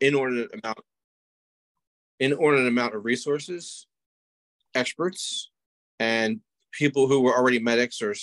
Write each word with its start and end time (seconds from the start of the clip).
inordinate 0.00 0.50
amount 0.52 0.78
inordinate 2.18 2.68
amount 2.68 2.94
of 2.94 3.04
resources, 3.04 3.86
experts, 4.74 5.50
and 5.98 6.40
people 6.72 7.08
who 7.08 7.20
were 7.20 7.34
already 7.34 7.58
medics 7.58 8.00
or 8.02 8.14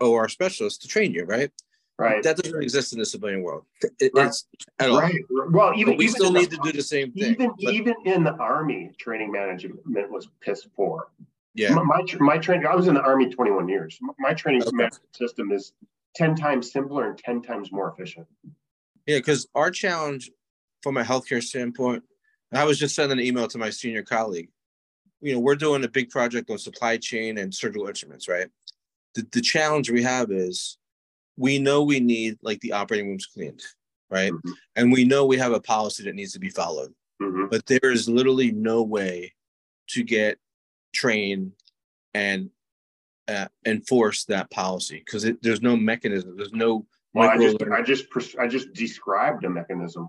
OR 0.00 0.28
specialists 0.28 0.78
to 0.80 0.88
train 0.88 1.12
you, 1.12 1.24
right? 1.24 1.50
Right. 1.98 2.22
That 2.22 2.36
doesn't 2.36 2.62
exist 2.62 2.92
in 2.92 3.00
the 3.00 3.04
civilian 3.04 3.42
world. 3.42 3.64
It, 3.98 4.12
right. 4.14 4.28
It's 4.28 4.46
at 4.78 4.88
all. 4.88 5.00
Right. 5.00 5.16
Well, 5.50 5.72
even 5.74 5.94
but 5.94 5.98
we 5.98 6.04
even 6.04 6.14
still 6.14 6.32
the, 6.32 6.38
need 6.38 6.50
to 6.50 6.60
do 6.62 6.70
the 6.70 6.82
same 6.82 7.10
thing. 7.10 7.32
Even 7.32 7.50
but, 7.60 7.74
even 7.74 7.94
in 8.04 8.22
the 8.22 8.34
army, 8.34 8.92
training 8.98 9.32
management 9.32 9.80
was 9.84 10.28
piss 10.40 10.64
poor. 10.76 11.08
Yeah. 11.54 11.74
My, 11.74 11.82
my, 11.82 12.04
my 12.20 12.38
training. 12.38 12.66
I 12.66 12.76
was 12.76 12.86
in 12.86 12.94
the 12.94 13.02
army 13.02 13.28
21 13.28 13.68
years. 13.68 13.98
My 14.20 14.32
training 14.32 14.62
Okay. 14.62 14.88
system 15.12 15.50
is 15.50 15.72
10 16.14 16.36
times 16.36 16.70
simpler 16.70 17.10
and 17.10 17.18
10 17.18 17.42
times 17.42 17.72
more 17.72 17.90
efficient. 17.90 18.28
Yeah, 19.06 19.18
because 19.18 19.48
our 19.56 19.72
challenge 19.72 20.30
from 20.88 20.96
a 20.96 21.04
healthcare 21.04 21.42
standpoint, 21.42 22.02
I 22.50 22.64
was 22.64 22.78
just 22.78 22.94
sending 22.94 23.18
an 23.18 23.24
email 23.24 23.46
to 23.48 23.58
my 23.58 23.68
senior 23.68 24.02
colleague. 24.02 24.48
You 25.20 25.34
know, 25.34 25.38
we're 25.38 25.54
doing 25.54 25.84
a 25.84 25.88
big 25.88 26.08
project 26.08 26.48
on 26.48 26.56
supply 26.56 26.96
chain 26.96 27.36
and 27.36 27.54
surgical 27.54 27.88
instruments, 27.88 28.26
right? 28.26 28.48
The, 29.14 29.26
the 29.32 29.42
challenge 29.42 29.90
we 29.90 30.02
have 30.02 30.30
is 30.30 30.78
we 31.36 31.58
know 31.58 31.82
we 31.82 32.00
need 32.00 32.38
like 32.40 32.60
the 32.60 32.72
operating 32.72 33.08
rooms 33.08 33.26
cleaned, 33.26 33.62
right? 34.10 34.32
Mhm. 34.32 34.52
And 34.76 34.90
we 34.90 35.04
know 35.04 35.26
we 35.26 35.36
have 35.36 35.52
a 35.52 35.60
policy 35.60 36.04
that 36.04 36.14
needs 36.14 36.32
to 36.32 36.38
be 36.38 36.48
followed, 36.48 36.94
Mhm. 37.20 37.50
but 37.50 37.66
there 37.66 37.92
is 37.92 38.08
literally 38.08 38.50
no 38.50 38.82
way 38.82 39.34
to 39.88 40.02
get 40.02 40.38
trained 40.94 41.52
and 42.14 42.48
uh, 43.28 43.48
enforce 43.66 44.24
that 44.24 44.50
policy 44.50 45.02
because 45.04 45.30
there's 45.42 45.60
no 45.60 45.76
mechanism. 45.76 46.34
There's 46.34 46.54
no 46.54 46.86
Well, 47.12 47.28
I 47.28 47.36
just 47.36 47.62
I 47.62 47.82
just 47.82 48.38
I 48.38 48.48
just 48.48 48.72
described 48.72 49.44
a 49.44 49.50
mechanism. 49.50 50.08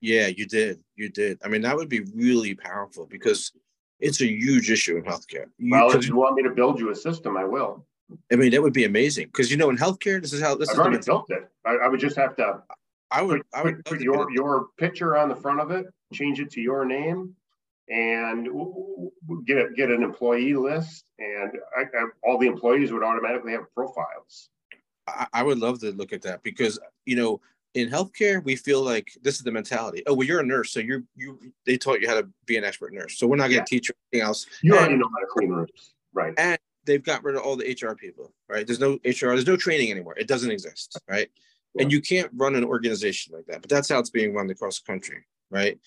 Yeah, 0.00 0.28
you 0.28 0.46
did. 0.46 0.80
You 0.96 1.08
did. 1.08 1.38
I 1.44 1.48
mean, 1.48 1.62
that 1.62 1.76
would 1.76 1.88
be 1.88 2.00
really 2.14 2.54
powerful 2.54 3.06
because 3.06 3.52
it's 4.00 4.20
a 4.20 4.26
huge 4.26 4.70
issue 4.70 4.96
in 4.96 5.04
healthcare. 5.04 5.46
You- 5.58 5.72
Well, 5.72 5.90
if 5.92 6.06
you 6.06 6.16
want 6.16 6.36
me 6.36 6.42
to 6.44 6.50
build 6.50 6.78
you 6.78 6.90
a 6.90 6.94
system, 6.94 7.36
I 7.36 7.44
will. 7.44 7.86
I 8.32 8.36
mean, 8.36 8.52
that 8.52 8.62
would 8.62 8.72
be 8.72 8.84
amazing 8.84 9.26
because 9.26 9.50
you 9.50 9.56
know, 9.56 9.68
in 9.70 9.76
healthcare, 9.76 10.20
this 10.20 10.32
is 10.32 10.40
how 10.40 10.54
this 10.54 10.70
I've 10.70 10.74
is. 10.74 10.80
Already 10.80 10.98
built 11.04 11.30
it. 11.30 11.50
I, 11.66 11.76
I 11.76 11.88
would 11.88 12.00
just 12.00 12.16
have 12.16 12.36
to 12.36 12.62
I 13.10 13.22
would. 13.22 13.38
put, 13.38 13.46
I 13.52 13.62
would. 13.62 13.84
put, 13.84 14.00
your 14.00 14.30
your 14.32 14.68
picture 14.78 15.16
on 15.16 15.28
the 15.28 15.36
front 15.36 15.60
of 15.60 15.70
it, 15.70 15.86
change 16.12 16.40
it 16.40 16.50
to 16.52 16.60
your 16.60 16.84
name, 16.86 17.34
and 17.88 18.48
get 19.46 19.58
a, 19.58 19.68
get 19.74 19.90
an 19.90 20.02
employee 20.02 20.54
list, 20.54 21.04
and 21.18 21.52
I, 21.76 21.82
I, 21.82 22.04
all 22.22 22.38
the 22.38 22.46
employees 22.46 22.92
would 22.92 23.02
automatically 23.02 23.52
have 23.52 23.72
profiles. 23.74 24.48
I, 25.06 25.26
I 25.32 25.42
would 25.42 25.58
love 25.58 25.80
to 25.80 25.92
look 25.92 26.12
at 26.12 26.22
that 26.22 26.42
because 26.42 26.78
you 27.04 27.16
know, 27.16 27.40
in 27.78 27.88
healthcare, 27.88 28.42
we 28.44 28.56
feel 28.56 28.82
like 28.82 29.08
this 29.22 29.36
is 29.36 29.42
the 29.42 29.52
mentality. 29.52 30.02
Oh, 30.06 30.14
well, 30.14 30.26
you're 30.26 30.40
a 30.40 30.46
nurse, 30.46 30.72
so 30.72 30.80
you're 30.80 31.02
you. 31.16 31.38
They 31.66 31.76
taught 31.76 32.00
you 32.00 32.08
how 32.08 32.14
to 32.20 32.28
be 32.46 32.56
an 32.56 32.64
expert 32.64 32.92
nurse, 32.92 33.16
so 33.18 33.26
we're 33.26 33.36
not 33.36 33.48
going 33.48 33.64
to 33.64 33.74
Yeah. 33.74 33.78
teach 33.78 33.88
you 33.88 33.94
anything 34.12 34.26
else. 34.26 34.46
You 34.62 34.72
And- 34.72 34.80
already 34.80 34.96
know 34.96 35.08
how 35.12 35.20
to 35.20 35.26
clean 35.30 35.50
rooms, 35.50 35.94
right? 36.12 36.34
and 36.38 36.58
they've 36.84 37.02
got 37.02 37.22
rid 37.22 37.36
of 37.36 37.42
all 37.42 37.54
the 37.56 37.68
HR 37.70 37.94
people, 37.94 38.34
right? 38.48 38.66
There's 38.66 38.80
no 38.80 38.98
HR, 39.04 39.34
there's 39.34 39.46
no 39.46 39.56
training 39.56 39.90
anymore. 39.90 40.14
It 40.18 40.26
doesn't 40.26 40.50
exist, 40.50 40.98
right? 41.08 41.30
And 41.78 41.92
you 41.92 42.00
can't 42.00 42.30
run 42.34 42.54
an 42.56 42.64
organization 42.64 43.34
like 43.34 43.44
that. 43.46 43.60
But 43.60 43.68
that's 43.68 43.88
how 43.90 43.98
it's 43.98 44.08
being 44.10 44.32
run 44.34 44.48
across 44.50 44.80
the 44.80 44.86
country, 44.86 45.24
right? 45.50 45.78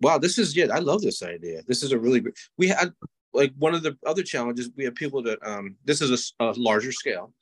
Wow, 0.00 0.18
this 0.18 0.36
is 0.38 0.54
yeah, 0.54 0.66
I 0.72 0.78
love 0.80 1.00
this 1.00 1.22
idea. 1.22 1.62
This 1.66 1.82
is 1.82 1.92
a 1.92 1.98
really 1.98 2.20
great. 2.20 2.36
We 2.58 2.68
had 2.68 2.92
like 3.32 3.52
one 3.58 3.74
of 3.74 3.82
the 3.82 3.96
other 4.06 4.22
challenges. 4.22 4.70
We 4.76 4.84
have 4.84 4.94
people 4.94 5.22
that 5.22 5.38
um, 5.42 5.76
this 5.84 6.02
is 6.02 6.34
a 6.38 6.52
larger 6.56 6.92
scale, 6.92 7.32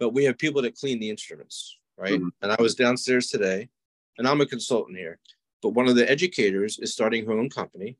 but 0.00 0.10
we 0.10 0.24
have 0.24 0.36
people 0.36 0.60
that 0.62 0.74
clean 0.74 0.98
the 0.98 1.10
instruments, 1.10 1.78
right? 1.98 2.20
Mhm. 2.20 2.30
And 2.40 2.52
I 2.52 2.56
was 2.62 2.74
downstairs 2.74 3.26
today, 3.28 3.68
and 4.16 4.26
I'm 4.26 4.40
a 4.40 4.46
consultant 4.46 4.96
here, 4.96 5.18
but 5.62 5.70
one 5.70 5.88
of 5.88 5.96
the 5.96 6.08
educators 6.10 6.78
is 6.78 6.92
starting 6.92 7.26
her 7.26 7.32
own 7.32 7.50
company 7.50 7.96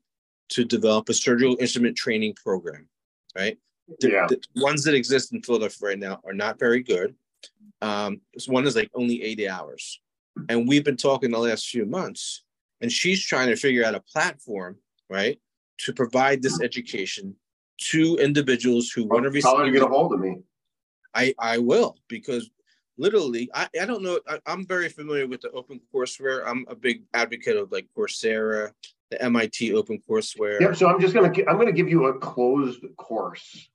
to 0.49 0.65
develop 0.65 1.09
a 1.09 1.13
surgical 1.13 1.57
instrument 1.59 1.95
training 1.97 2.33
program, 2.35 2.89
right? 3.35 3.59
the, 4.01 4.09
Yeah. 4.11 4.27
the 4.29 4.39
ones 4.61 4.83
that 4.83 4.93
exist 4.93 5.33
in 5.33 5.41
Philadelphia 5.41 5.87
right 5.89 5.97
now 5.97 6.21
are 6.23 6.33
not 6.33 6.59
very 6.59 6.83
good. 6.83 7.15
Um, 7.81 8.21
one 8.45 8.67
is 8.67 8.75
like 8.75 8.91
only 8.93 9.23
80 9.23 9.49
hours. 9.49 9.99
And 10.47 10.67
we've 10.67 10.83
been 10.83 10.95
talking 10.95 11.31
the 11.31 11.39
last 11.39 11.67
few 11.67 11.85
months, 11.87 12.43
and 12.81 12.91
she's 12.91 13.23
trying 13.25 13.47
to 13.49 13.55
figure 13.55 13.83
out 13.83 13.95
a 13.95 13.99
platform, 13.99 14.77
right, 15.09 15.41
to 15.79 15.91
provide 15.93 16.43
this 16.43 16.61
education 16.61 17.35
to 17.89 18.15
individuals 18.17 18.91
who 18.91 19.05
want 19.05 19.23
to 19.23 19.31
be. 19.31 19.41
How 19.41 19.55
to 19.55 19.63
receive. 19.63 19.73
get 19.73 19.83
a 19.83 19.87
hold 19.87 20.13
of 20.13 20.19
me? 20.19 20.43
I, 21.15 21.33
I 21.39 21.57
will 21.57 21.97
because 22.07 22.47
literally 22.99 23.49
I, 23.53 23.67
I 23.81 23.85
don't 23.85 24.03
know 24.03 24.19
I, 24.27 24.39
I'm 24.45 24.67
very 24.67 24.89
familiar 24.89 25.25
with 25.25 25.41
the 25.41 25.51
open 25.51 25.79
courseware. 25.93 26.43
I'm 26.45 26.65
a 26.69 26.75
big 26.75 27.03
advocate 27.13 27.57
of 27.57 27.71
like 27.71 27.87
Coursera, 27.97 28.71
the 29.09 29.21
MIT 29.21 29.73
open 29.73 30.01
courseware. 30.07 30.59
Yep. 30.59 30.75
So 30.75 30.87
I'm 30.87 31.01
just 31.01 31.13
gonna 31.13 31.31
I'm 31.47 31.57
gonna 31.57 31.71
give 31.71 31.89
you 31.89 32.05
a 32.07 32.19
closed 32.19 32.83
course, 32.97 33.69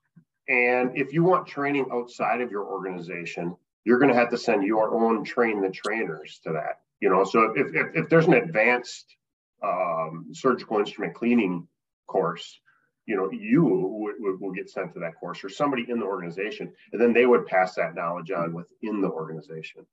and 0.48 0.96
if 0.96 1.12
you 1.12 1.24
want 1.24 1.46
training 1.46 1.86
outside 1.90 2.40
of 2.40 2.50
your 2.50 2.64
organization, 2.64 3.56
you're 3.84 3.98
gonna 3.98 4.14
have 4.14 4.30
to 4.30 4.38
send 4.38 4.64
your 4.64 4.94
own 4.94 5.24
train 5.24 5.60
the 5.60 5.70
trainers 5.70 6.40
to 6.44 6.52
that. 6.52 6.80
You 7.00 7.08
know, 7.08 7.24
so 7.24 7.52
if 7.56 7.74
if, 7.74 7.86
if 7.94 8.08
there's 8.08 8.26
an 8.26 8.34
advanced 8.34 9.16
um, 9.62 10.26
surgical 10.32 10.78
instrument 10.78 11.14
cleaning 11.14 11.66
course, 12.06 12.60
you 13.06 13.16
know, 13.16 13.30
you 13.30 13.64
would, 13.64 14.14
would 14.18 14.40
will 14.40 14.52
get 14.52 14.70
sent 14.70 14.92
to 14.94 15.00
that 15.00 15.18
course 15.18 15.44
or 15.44 15.48
somebody 15.48 15.84
in 15.88 15.98
the 15.98 16.06
organization, 16.06 16.72
and 16.92 17.00
then 17.00 17.12
they 17.12 17.26
would 17.26 17.46
pass 17.46 17.74
that 17.74 17.94
knowledge 17.94 18.30
on 18.30 18.54
within 18.54 19.00
the 19.00 19.08
organization. 19.08 19.86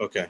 Okay. 0.00 0.26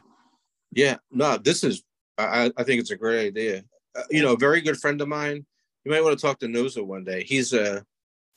Yeah. 0.72 0.96
No, 1.10 1.36
this 1.36 1.64
is. 1.64 1.82
I 2.18 2.50
I- 2.56 2.64
think 2.64 2.80
it's 2.80 2.90
a 2.90 2.96
great 2.96 3.26
idea. 3.26 3.64
Uh, 3.96 4.02
you 4.10 4.22
know, 4.22 4.34
a 4.34 4.38
very 4.38 4.60
good 4.60 4.78
friend 4.78 5.00
of 5.00 5.08
mine. 5.08 5.44
You 5.84 5.90
might 5.90 6.04
want 6.04 6.18
to 6.18 6.24
talk 6.24 6.38
to 6.40 6.46
Noza 6.46 6.84
one 6.84 7.04
day. 7.04 7.24
He's 7.24 7.52
a. 7.52 7.84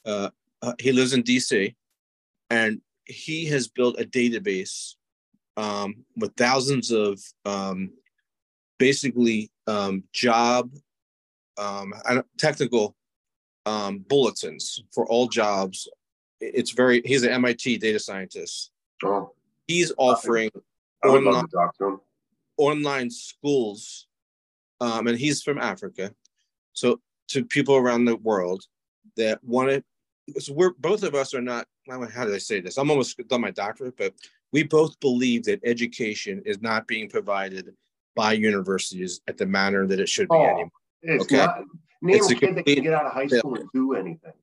Uh, 0.05 0.29
uh, 0.61 0.73
he 0.79 0.91
lives 0.91 1.13
in 1.13 1.21
D.C. 1.21 1.75
and 2.49 2.81
he 3.05 3.45
has 3.45 3.67
built 3.67 3.99
a 3.99 4.05
database 4.05 4.95
um, 5.57 6.05
with 6.15 6.33
thousands 6.35 6.89
of 6.91 7.21
um, 7.45 7.91
basically 8.79 9.51
um, 9.67 10.03
job 10.13 10.71
um, 11.57 11.93
technical 12.37 12.95
um, 13.65 13.99
bulletins 14.07 14.83
for 14.91 15.07
all 15.07 15.27
jobs. 15.27 15.87
It's 16.39 16.71
very. 16.71 17.01
He's 17.05 17.23
an 17.23 17.29
MIT 17.31 17.77
data 17.77 17.99
scientist. 17.99 18.71
Oh, 19.03 19.33
He's 19.67 19.91
offering 19.97 20.51
Online- 21.05 21.45
to 21.45 21.51
talk 21.51 21.77
to 21.77 21.83
them. 21.85 22.01
online 22.57 23.09
schools, 23.09 24.07
um, 24.81 25.07
and 25.07 25.17
he's 25.17 25.41
from 25.41 25.57
Africa. 25.57 26.13
So 26.73 26.99
to 27.29 27.45
people 27.45 27.75
around 27.75 28.05
the 28.05 28.17
world 28.17 28.63
that 29.17 29.41
want 29.43 29.69
to, 29.69 29.83
because 30.27 30.49
we're 30.49 30.73
both 30.79 31.03
of 31.03 31.15
us 31.15 31.33
are 31.33 31.41
not. 31.41 31.67
How 31.89 32.25
did 32.25 32.33
I 32.33 32.37
say 32.37 32.61
this? 32.61 32.77
I'm 32.77 32.89
almost 32.89 33.17
done 33.27 33.41
my 33.41 33.51
doctorate, 33.51 33.97
but 33.97 34.13
we 34.53 34.63
both 34.63 34.97
believe 35.01 35.43
that 35.45 35.59
education 35.65 36.41
is 36.45 36.61
not 36.61 36.87
being 36.87 37.09
provided 37.09 37.73
by 38.15 38.33
universities 38.33 39.19
at 39.27 39.37
the 39.37 39.45
manner 39.45 39.85
that 39.87 39.99
it 39.99 40.07
should 40.07 40.29
be 40.29 40.35
Oh, 40.35 40.43
anymore. 40.45 40.69
It's 41.01 41.23
Okay. 41.25 41.37
not 41.37 41.63
name 42.03 42.17
It's 42.17 42.31
a 42.31 42.35
kid 42.35 42.55
that 42.55 42.65
can 42.65 42.83
get 42.83 42.93
out 42.93 43.05
of 43.05 43.13
high 43.13 43.27
school 43.27 43.55
and 43.55 43.69
do 43.73 43.93
anything. 43.93 44.33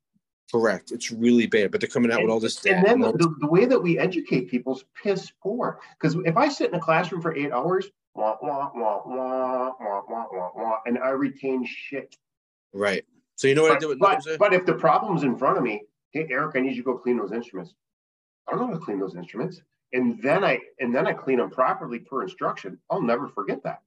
Correct. 0.50 0.90
It's 0.90 1.12
really 1.12 1.46
bad, 1.46 1.70
but 1.70 1.80
they're 1.80 1.88
coming 1.88 2.10
out 2.10 2.22
with 2.22 2.30
all 2.30 2.40
this 2.40 2.64
And 2.66 2.84
then 2.84 3.00
the, 3.00 3.34
the 3.40 3.46
way 3.46 3.66
that 3.66 3.80
we 3.80 3.98
educate 3.98 4.50
people 4.50 4.74
is 4.74 4.84
piss 5.00 5.30
poor. 5.42 5.78
Because 6.00 6.16
if 6.24 6.36
I 6.36 6.48
sit 6.48 6.70
in 6.70 6.74
a 6.74 6.80
classroom 6.80 7.22
for 7.22 7.36
eight 7.36 7.52
hours, 7.52 7.86
wah, 8.14 8.36
wah, 8.42 8.70
wah, 8.74 9.02
wah, 9.06 9.72
wah, 9.78 10.02
wah, 10.08 10.26
wah, 10.32 10.50
wah, 10.56 10.78
and 10.86 10.98
I 10.98 11.10
retain 11.10 11.64
shit. 11.64 12.16
right. 12.72 13.04
So 13.36 13.48
you 13.48 13.54
know 13.54 13.62
what 13.62 13.72
I 13.72 13.78
do 13.78 13.88
with 13.88 13.98
but, 13.98 14.22
but 14.38 14.52
if 14.52 14.66
the 14.66 14.74
problem's 14.74 15.22
in 15.22 15.34
front 15.34 15.56
of 15.56 15.62
me, 15.62 15.82
hey 16.10 16.26
Eric, 16.28 16.56
I 16.56 16.60
need 16.60 16.76
you 16.76 16.82
to 16.82 16.82
go 16.82 16.98
clean 16.98 17.16
those 17.16 17.32
instruments. 17.32 17.74
I 18.46 18.52
don't 18.52 18.60
know 18.60 18.66
how 18.66 18.72
to 18.74 18.84
clean 18.84 18.98
those 19.00 19.14
instruments. 19.14 19.62
And 19.92 20.20
then 20.22 20.44
I 20.44 20.58
and 20.78 20.94
then 20.94 21.06
I 21.06 21.14
clean 21.14 21.38
them 21.38 21.48
properly 21.48 22.00
per 22.00 22.22
instruction. 22.22 22.78
I'll 22.90 23.00
never 23.00 23.28
forget 23.28 23.62
that. 23.62 23.80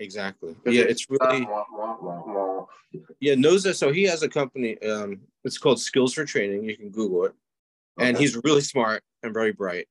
Exactly. 0.00 0.56
Yeah, 0.66 0.82
it's 0.82 1.08
really. 1.08 1.42
wah, 1.42 1.64
wah, 1.70 1.96
wah, 2.00 2.22
wah. 2.60 3.00
Yeah, 3.20 3.34
Noza. 3.34 3.74
So 3.74 3.92
he 3.92 4.04
has 4.04 4.22
a 4.22 4.28
company. 4.28 4.80
Um, 4.82 5.20
it's 5.44 5.58
called 5.58 5.80
Skills 5.80 6.14
for 6.14 6.24
Training. 6.24 6.64
You 6.64 6.76
can 6.76 6.90
Google 6.90 7.24
it. 7.24 7.32
And 7.98 8.16
he's 8.16 8.36
really 8.44 8.62
smart 8.62 9.02
and 9.22 9.34
very 9.34 9.52
bright. 9.52 9.86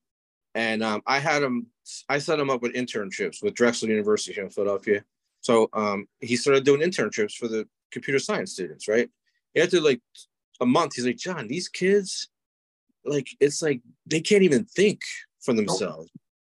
And 0.54 0.82
um, 0.82 1.02
I 1.06 1.18
had 1.18 1.42
him. 1.42 1.66
I 2.08 2.18
set 2.18 2.40
him 2.40 2.50
up 2.50 2.62
with 2.62 2.74
internships 2.74 3.42
with 3.42 3.54
Drexel 3.54 3.88
University 3.88 4.34
here 4.34 4.44
in 4.44 4.50
Philadelphia. 4.50 5.04
So 5.40 5.68
um, 5.72 6.06
he 6.20 6.36
started 6.36 6.64
doing 6.64 6.80
internships 6.80 7.34
for 7.34 7.48
the 7.48 7.68
computer 7.92 8.18
science 8.18 8.52
students. 8.52 8.88
Right 8.88 9.08
after 9.56 9.80
like 9.80 10.00
a 10.60 10.66
month, 10.66 10.94
he's 10.96 11.06
like, 11.06 11.16
John, 11.16 11.48
these 11.48 11.68
kids, 11.68 12.28
like, 13.04 13.28
it's 13.40 13.62
like 13.62 13.80
they 14.06 14.20
can't 14.20 14.42
even 14.42 14.64
think 14.64 15.00
for 15.40 15.54
themselves. 15.54 16.10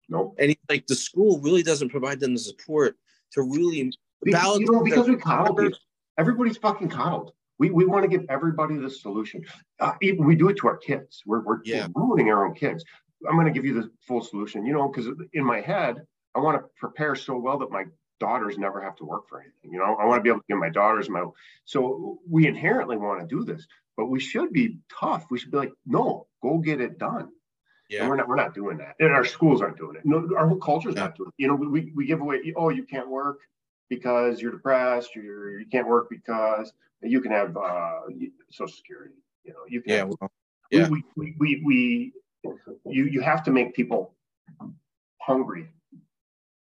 Nope. 0.09 0.37
And 0.39 0.49
he's 0.49 0.59
like, 0.69 0.87
the 0.87 0.95
school 0.95 1.41
really 1.41 1.63
doesn't 1.63 1.91
provide 1.91 2.21
them 2.21 2.33
the 2.33 2.41
support 2.41 2.97
to 3.33 3.43
really 3.43 3.93
Be- 4.25 4.33
validate. 4.33 4.67
you 4.67 4.73
know, 4.73 4.83
because 4.83 5.09
we 5.09 5.17
coddle 5.17 5.55
people. 5.55 5.79
Everybody's 6.19 6.57
fucking 6.59 6.89
coddled. 6.89 7.33
We, 7.59 7.71
we 7.71 7.85
want 7.87 8.03
to 8.05 8.09
give 8.09 8.27
everybody 8.29 8.77
the 8.77 8.91
solution. 8.91 9.45
Uh, 9.81 9.95
even 10.03 10.27
we 10.27 10.37
do 10.37 10.49
it 10.49 10.57
to 10.59 10.69
our 10.69 10.77
kids. 10.77 11.23
We're, 11.27 11.41
we're 11.43 11.61
Yeah. 11.65 11.89
ruining 11.95 12.29
our 12.29 12.47
own 12.47 12.55
kids. 12.55 12.85
I'm 13.29 13.35
going 13.35 13.47
to 13.47 13.53
give 13.53 13.65
you 13.65 13.75
the 13.75 13.91
full 14.07 14.23
solution, 14.23 14.65
you 14.65 14.73
know, 14.73 14.89
because 14.89 15.09
in 15.33 15.45
my 15.45 15.61
head, 15.61 15.97
I 16.35 16.41
want 16.41 16.61
to 16.61 16.69
prepare 16.77 17.17
so 17.17 17.37
well 17.37 17.59
that 17.59 17.71
my 17.71 17.85
daughters 18.21 18.59
never 18.59 18.81
have 18.83 18.97
to 18.97 19.05
work 19.05 19.29
for 19.29 19.41
anything. 19.41 19.73
You 19.73 19.79
know, 19.79 19.97
I 19.97 20.05
want 20.07 20.19
to 20.19 20.23
be 20.23 20.29
able 20.29 20.41
to 20.41 20.45
give 20.49 20.59
my 20.59 20.69
daughters 20.71 21.09
my. 21.09 21.25
So 21.65 22.19
we 22.29 22.47
inherently 22.47 22.97
want 22.97 23.21
to 23.21 23.27
do 23.27 23.45
this, 23.45 23.67
but 23.97 24.07
we 24.07 24.21
should 24.21 24.53
be 24.53 24.79
tough. 25.01 25.27
We 25.31 25.39
should 25.39 25.51
be 25.51 25.57
like, 25.59 25.73
no, 25.87 26.27
go 26.43 26.59
get 26.59 26.81
it 26.81 26.99
done. 26.99 27.29
Yeah. 27.89 28.01
And 28.01 28.11
we're 28.11 28.17
not 28.17 28.29
we're 28.29 28.37
not 28.37 28.55
doing 28.55 28.79
that. 28.79 28.95
And 29.01 29.13
our 29.13 29.25
schools 29.25 29.63
aren't 29.63 29.79
doing 29.79 29.97
it. 29.97 30.03
No, 30.05 30.29
our 30.37 30.47
whole 30.47 30.59
culture's 30.59 30.95
yeah. 30.95 31.05
not 31.05 31.17
doing 31.17 31.31
it. 31.31 31.43
You 31.43 31.49
know, 31.49 31.55
we, 31.55 31.91
we 31.95 32.07
give 32.07 32.21
away, 32.21 32.41
oh, 32.57 32.69
you 32.69 32.85
can't 32.85 33.09
work 33.09 33.39
because 33.89 34.41
you're 34.41 34.53
depressed, 34.53 35.15
you're 35.15 35.59
you 35.61 35.67
can't 35.67 35.87
work 35.87 36.09
because 36.11 36.73
you 37.03 37.21
can 37.21 37.33
have 37.33 37.57
uh, 37.57 38.01
social 38.51 38.75
security. 38.75 39.15
You 39.45 39.53
know, 39.53 39.61
you 39.69 39.81
can 39.81 39.91
yeah, 39.91 39.99
have, 39.99 40.09
well, 40.21 40.31
yeah. 40.71 40.89
We, 40.89 41.05
we, 41.17 41.35
we, 41.39 41.63
we, 41.65 42.13
you 42.87 43.05
you 43.05 43.21
have 43.21 43.43
to 43.45 43.51
make 43.51 43.75
people 43.75 44.15
hungry. 45.21 45.69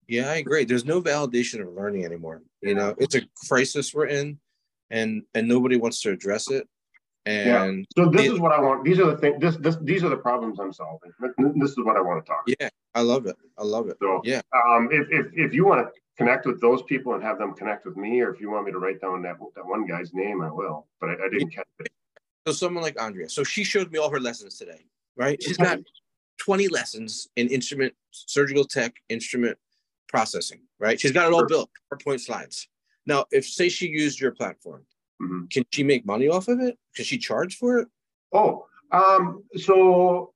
Yeah, 0.08 0.30
I 0.30 0.36
agree. 0.36 0.66
There's 0.66 0.86
no 0.86 1.02
validation 1.02 1.62
of 1.62 1.74
learning 1.74 2.06
anymore. 2.06 2.42
You 2.62 2.76
know, 2.76 2.94
it's 2.98 3.16
a 3.16 3.22
crisis 3.48 3.94
we're 3.94 4.08
in 4.08 4.40
and 4.92 5.24
and 5.34 5.48
nobody 5.48 5.78
wants 5.78 6.02
to 6.02 6.12
address 6.12 6.50
it. 6.52 6.68
And 7.26 7.88
yeah. 7.98 8.04
so 8.04 8.10
this 8.10 8.26
it, 8.26 8.34
is 8.34 8.40
what 8.40 8.52
I 8.52 8.60
want. 8.60 8.84
These 8.84 9.00
are 9.00 9.06
the 9.06 9.18
things. 9.18 9.38
This 9.40 9.56
this 9.58 9.78
these 9.82 10.04
are 10.04 10.10
the 10.10 10.18
problems 10.18 10.60
I'm 10.60 10.74
solving. 10.74 11.12
This 11.56 11.72
is 11.72 11.78
what 11.78 11.96
I 11.96 12.02
want 12.02 12.24
to 12.26 12.30
talk. 12.30 12.44
Yeah, 12.60 12.70
I 12.96 13.02
love 13.02 13.26
it. 13.28 13.38
I 13.58 13.64
love 13.64 13.88
it. 13.88 13.98
So 14.02 14.22
yeah. 14.26 14.42
Um, 14.54 14.90
if 14.92 15.08
if 15.10 15.28
if 15.34 15.54
you 15.54 15.66
want 15.66 15.88
to 15.88 16.02
connect 16.18 16.46
with 16.46 16.62
those 16.62 16.84
people 16.84 17.14
and 17.14 17.24
have 17.24 17.38
them 17.38 17.54
connect 17.54 17.86
with 17.86 17.98
me, 17.98 18.22
or 18.22 18.34
if 18.34 18.40
you 18.40 18.52
want 18.52 18.66
me 18.66 18.72
to 18.72 18.80
write 18.80 19.02
down 19.02 19.22
that 19.24 19.38
that 19.56 19.66
one 19.66 19.86
guy's 19.86 20.14
name, 20.14 20.42
I 20.42 20.52
will. 20.52 20.88
But 21.00 21.12
I, 21.12 21.14
I 21.14 21.30
didn't 21.32 21.50
catch 21.50 21.68
it. 21.80 21.92
So 22.48 22.54
someone 22.54 22.84
like 22.84 23.00
Andrea. 23.02 23.30
So 23.30 23.44
she 23.44 23.64
showed 23.64 23.92
me 23.92 24.00
all 24.00 24.10
her 24.10 24.20
lessons 24.20 24.58
today. 24.58 24.86
Right. 25.16 25.42
She's 25.42 25.58
got 25.58 25.80
20 26.40 26.68
lessons 26.68 27.30
in 27.36 27.48
instrument 27.48 27.94
surgical 28.12 28.66
tech 28.66 28.96
instrument 29.10 29.58
processing. 30.10 30.62
Right. 30.80 31.00
She's 31.00 31.12
got 31.12 31.28
it 31.28 31.34
all 31.34 31.40
sure. 31.40 31.48
built. 31.48 31.70
PowerPoint 31.92 32.20
slides. 32.20 32.68
Now, 33.06 33.26
if 33.32 33.46
say 33.46 33.70
she 33.70 33.88
used 33.88 34.20
your 34.20 34.32
platform 34.32 34.86
Mm-hmm. 35.24 35.46
Can 35.48 35.64
she 35.72 35.84
make 35.84 36.06
money 36.06 36.28
off 36.28 36.48
of 36.48 36.60
it? 36.60 36.78
Can 36.96 37.06
she 37.06 37.18
charge 37.18 37.58
for 37.58 37.80
it? 37.80 37.88
Oh, 38.34 38.66
um, 38.92 39.44
so 39.56 40.34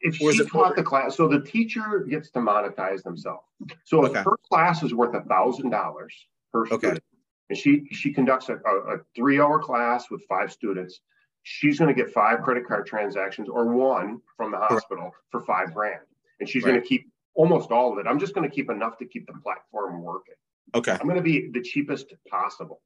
if 0.00 0.16
she 0.16 0.44
taught 0.46 0.76
the 0.76 0.82
class, 0.82 1.16
so 1.16 1.28
the 1.28 1.40
teacher 1.40 2.06
gets 2.08 2.30
to 2.30 2.38
monetize 2.38 3.02
themselves. 3.02 3.44
So 3.84 4.06
okay. 4.06 4.20
her 4.20 4.36
class 4.48 4.82
is 4.82 4.94
worth 4.94 5.14
a 5.14 5.22
thousand 5.22 5.70
dollars 5.70 6.14
per 6.52 6.62
okay. 6.66 6.76
student, 6.76 7.04
and 7.50 7.58
she 7.58 7.86
she 7.92 8.12
conducts 8.12 8.48
a, 8.48 8.54
a, 8.54 8.94
a 8.94 8.98
three 9.14 9.40
hour 9.40 9.58
class 9.58 10.10
with 10.10 10.22
five 10.28 10.50
students. 10.52 11.00
She's 11.42 11.78
going 11.78 11.94
to 11.94 11.94
get 11.94 12.12
five 12.12 12.42
credit 12.42 12.66
card 12.66 12.86
transactions 12.86 13.48
or 13.48 13.66
one 13.66 14.20
from 14.36 14.50
the 14.50 14.58
hospital 14.58 15.10
for 15.30 15.40
five 15.40 15.72
grand, 15.74 16.00
and 16.38 16.48
she's 16.48 16.64
right. 16.64 16.70
going 16.70 16.82
to 16.82 16.86
keep 16.86 17.10
almost 17.34 17.70
all 17.70 17.92
of 17.92 17.98
it. 17.98 18.06
I'm 18.06 18.18
just 18.18 18.34
going 18.34 18.48
to 18.48 18.54
keep 18.54 18.70
enough 18.70 18.98
to 18.98 19.06
keep 19.06 19.26
the 19.26 19.34
platform 19.42 20.02
working. 20.02 20.34
Okay. 20.74 20.92
I'm 20.92 21.06
going 21.06 21.16
to 21.16 21.22
be 21.22 21.50
the 21.50 21.62
cheapest 21.62 22.12
possible. 22.28 22.80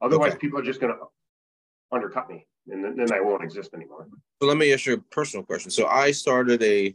Otherwise, 0.00 0.32
okay. 0.32 0.38
people 0.38 0.58
are 0.58 0.62
just 0.62 0.80
going 0.80 0.92
to 0.92 0.98
undercut 1.92 2.28
me, 2.28 2.46
and 2.70 2.98
then, 2.98 3.12
I 3.12 3.20
won't 3.20 3.42
exist 3.42 3.70
anymore. 3.74 4.06
So 4.40 4.48
let 4.48 4.56
me 4.56 4.72
ask 4.72 4.86
you 4.86 4.94
a 4.94 4.98
personal 4.98 5.44
question. 5.44 5.70
So 5.70 5.86
I 5.86 6.10
started 6.12 6.62
a, 6.62 6.94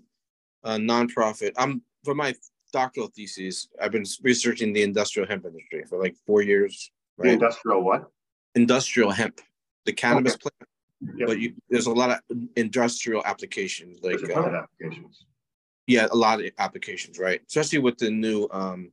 a 0.63 0.77
nonprofit. 0.77 1.51
I'm 1.57 1.81
for 2.03 2.15
my 2.15 2.35
doctoral 2.71 3.07
thesis. 3.07 3.67
I've 3.81 3.91
been 3.91 4.05
researching 4.21 4.73
the 4.73 4.83
industrial 4.83 5.27
hemp 5.27 5.45
industry 5.45 5.83
for 5.87 6.01
like 6.01 6.15
four 6.25 6.41
years. 6.41 6.91
Right? 7.17 7.27
The 7.27 7.33
industrial 7.33 7.83
what? 7.83 8.09
Industrial 8.55 9.11
hemp, 9.11 9.41
the 9.85 9.93
cannabis 9.93 10.33
okay. 10.33 10.41
plant. 10.41 11.17
Yep. 11.17 11.27
But 11.27 11.39
you, 11.39 11.53
there's 11.69 11.87
a 11.87 11.91
lot 11.91 12.11
of 12.11 12.37
industrial 12.55 13.23
applications, 13.25 13.99
like 14.01 14.17
there's 14.17 14.29
a 14.29 14.33
ton 14.33 14.45
uh, 14.45 14.47
of 14.47 14.53
applications. 14.53 15.25
Yeah, 15.85 16.07
a 16.09 16.15
lot 16.15 16.39
of 16.39 16.49
applications, 16.59 17.19
right? 17.19 17.41
Especially 17.45 17.79
with 17.79 17.97
the 17.97 18.09
new 18.09 18.47
um, 18.51 18.91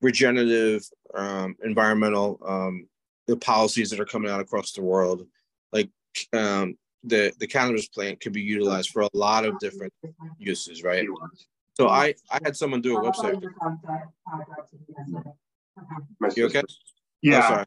regenerative, 0.00 0.88
um, 1.14 1.54
environmental 1.62 2.40
um, 2.46 2.88
the 3.26 3.36
policies 3.36 3.90
that 3.90 4.00
are 4.00 4.06
coming 4.06 4.30
out 4.30 4.40
across 4.40 4.72
the 4.72 4.82
world. 4.82 5.26
Like 5.72 5.90
um, 6.32 6.76
the 7.04 7.32
the 7.38 7.46
cannabis 7.46 7.88
plant 7.88 8.20
could 8.20 8.32
be 8.32 8.42
utilized 8.42 8.90
for 8.90 9.02
a 9.02 9.08
lot 9.14 9.44
of 9.44 9.58
different 9.58 9.92
uses, 10.38 10.82
right? 10.82 11.06
So 11.76 11.88
I 11.88 12.14
I 12.30 12.38
had 12.44 12.56
someone 12.56 12.80
do 12.80 12.98
a 12.98 13.00
website. 13.00 13.42
You 16.36 16.46
okay? 16.46 16.62
Yeah. 17.22 17.38
Oh, 17.38 17.48
sorry. 17.48 17.66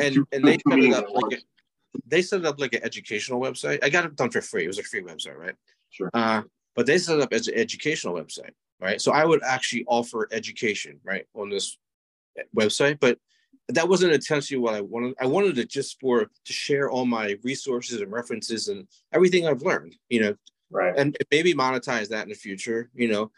And 0.00 0.26
and 0.32 0.44
they 0.44 0.58
set 0.68 0.78
it 0.78 0.94
up 0.94 1.06
like 1.10 1.38
a, 1.38 1.98
they 2.06 2.22
set 2.22 2.40
it 2.40 2.46
up 2.46 2.58
like 2.58 2.72
an 2.72 2.82
educational 2.82 3.40
website. 3.40 3.78
I 3.82 3.90
got 3.90 4.06
it 4.06 4.16
done 4.16 4.30
for 4.30 4.40
free. 4.40 4.64
It 4.64 4.68
was 4.68 4.78
a 4.78 4.82
free 4.82 5.02
website, 5.02 5.36
right? 5.36 5.54
Sure. 5.90 6.10
Uh, 6.14 6.42
but 6.74 6.86
they 6.86 6.96
set 6.98 7.18
it 7.18 7.22
up 7.22 7.32
as 7.32 7.48
an 7.48 7.54
educational 7.54 8.14
website, 8.14 8.52
right? 8.80 9.00
So 9.00 9.12
I 9.12 9.24
would 9.26 9.42
actually 9.42 9.84
offer 9.86 10.28
education, 10.32 10.98
right, 11.04 11.26
on 11.34 11.50
this 11.50 11.76
website, 12.56 12.98
but 12.98 13.18
that 13.68 13.88
wasn't 13.88 14.12
intentionally 14.12 14.60
what 14.62 14.74
I 14.74 14.80
wanted. 14.80 15.14
I 15.20 15.26
wanted 15.26 15.58
it 15.58 15.70
just 15.70 16.00
for 16.00 16.24
to 16.24 16.52
share 16.52 16.90
all 16.90 17.06
my 17.06 17.36
resources 17.42 18.00
and 18.00 18.12
references 18.12 18.68
and 18.68 18.86
everything 19.12 19.46
I've 19.46 19.62
learned, 19.62 19.96
you 20.08 20.20
know, 20.20 20.36
right. 20.70 20.94
And 20.96 21.16
maybe 21.30 21.54
monetize 21.54 22.08
that 22.08 22.24
in 22.24 22.28
the 22.28 22.34
future, 22.34 22.90
you 22.94 23.08
know. 23.08 23.30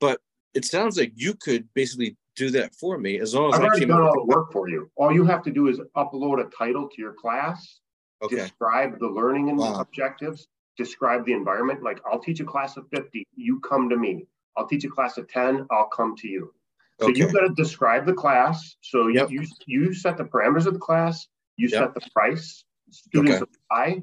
But 0.00 0.20
it 0.54 0.64
sounds 0.64 0.98
like 0.98 1.12
you 1.14 1.34
could 1.34 1.68
basically 1.74 2.16
do 2.36 2.50
that 2.50 2.74
for 2.74 2.98
me 2.98 3.20
as 3.20 3.34
long 3.34 3.52
as 3.52 3.60
I've 3.60 3.66
already 3.66 3.86
done 3.86 4.00
all 4.00 4.14
the 4.14 4.24
work 4.24 4.52
for 4.52 4.68
you. 4.68 4.90
All 4.96 5.12
you 5.12 5.24
have 5.24 5.42
to 5.44 5.50
do 5.50 5.68
is 5.68 5.80
upload 5.96 6.44
a 6.44 6.50
title 6.50 6.88
to 6.88 7.00
your 7.00 7.12
class, 7.12 7.80
okay. 8.22 8.36
describe 8.36 8.98
the 8.98 9.08
learning 9.08 9.50
and 9.50 9.58
wow. 9.58 9.80
objectives, 9.80 10.48
describe 10.76 11.24
the 11.26 11.32
environment. 11.32 11.82
Like 11.82 12.00
I'll 12.10 12.18
teach 12.18 12.40
a 12.40 12.44
class 12.44 12.76
of 12.76 12.86
50, 12.92 13.26
you 13.36 13.60
come 13.60 13.88
to 13.88 13.96
me. 13.96 14.26
I'll 14.56 14.66
teach 14.66 14.84
a 14.84 14.88
class 14.88 15.16
of 15.16 15.28
10, 15.28 15.66
I'll 15.70 15.88
come 15.88 16.16
to 16.16 16.28
you. 16.28 16.52
So 17.00 17.08
okay. 17.08 17.18
you've 17.18 17.32
got 17.32 17.40
to 17.40 17.54
describe 17.54 18.04
the 18.04 18.12
class. 18.12 18.76
So 18.82 19.08
yep. 19.08 19.30
you, 19.30 19.44
you 19.66 19.94
set 19.94 20.18
the 20.18 20.24
parameters 20.24 20.66
of 20.66 20.74
the 20.74 20.80
class, 20.80 21.26
you 21.56 21.68
yep. 21.68 21.80
set 21.80 21.94
the 21.94 22.02
price, 22.14 22.64
students 22.90 23.40
okay. 23.40 23.50
apply, 23.70 24.00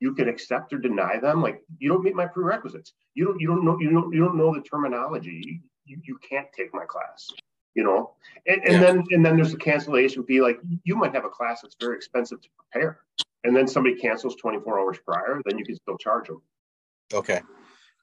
you 0.00 0.14
can 0.14 0.28
accept 0.28 0.72
or 0.72 0.78
deny 0.78 1.18
them. 1.18 1.42
Like 1.42 1.62
you 1.78 1.88
don't 1.88 2.04
meet 2.04 2.14
my 2.14 2.26
prerequisites. 2.26 2.92
You 3.14 3.24
don't 3.24 3.40
you 3.40 3.48
don't 3.48 3.64
know 3.64 3.78
you 3.80 3.90
don't 3.90 4.12
you 4.12 4.20
don't 4.20 4.36
know 4.36 4.54
the 4.54 4.60
terminology. 4.60 5.60
You, 5.86 5.98
you 6.02 6.18
can't 6.28 6.46
take 6.56 6.72
my 6.74 6.84
class. 6.84 7.28
You 7.74 7.84
know, 7.84 8.14
and, 8.46 8.62
and 8.64 8.72
yeah. 8.74 8.80
then 8.80 9.04
and 9.10 9.24
then 9.24 9.36
there's 9.36 9.52
a 9.52 9.58
cancellation 9.58 10.24
fee. 10.24 10.40
Like 10.40 10.58
you 10.84 10.96
might 10.96 11.14
have 11.14 11.24
a 11.24 11.30
class 11.30 11.60
that's 11.62 11.76
very 11.80 11.96
expensive 11.96 12.40
to 12.40 12.48
prepare, 12.58 13.00
and 13.44 13.54
then 13.54 13.66
somebody 13.66 13.96
cancels 13.96 14.36
24 14.36 14.80
hours 14.80 14.98
prior, 15.04 15.42
then 15.44 15.58
you 15.58 15.64
can 15.64 15.76
still 15.76 15.98
charge 15.98 16.28
them. 16.28 16.40
Okay. 17.12 17.40